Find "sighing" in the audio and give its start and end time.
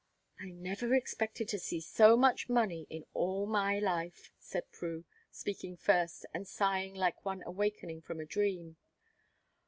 6.47-6.95